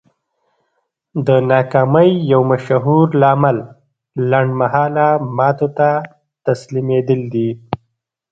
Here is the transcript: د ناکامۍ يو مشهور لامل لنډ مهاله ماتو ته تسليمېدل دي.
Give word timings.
د 1.27 1.29
ناکامۍ 1.51 2.09
يو 2.31 2.41
مشهور 2.51 3.05
لامل 3.21 3.57
لنډ 4.31 4.49
مهاله 4.61 5.07
ماتو 5.37 5.67
ته 5.77 5.89
تسليمېدل 6.45 7.21
دي. 7.33 7.49